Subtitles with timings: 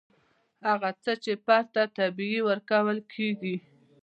[0.67, 3.55] هغه څه چې فرد ته طبیعي ورکول کیږي.